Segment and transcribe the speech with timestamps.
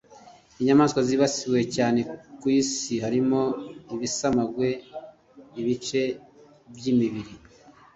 [0.59, 1.99] Inyamaswa zibasiwe cyane
[2.39, 3.41] ku Isi harimo
[3.93, 4.69] ibisamagwe
[5.65, 6.01] (bice
[6.75, 7.33] by’imibiri)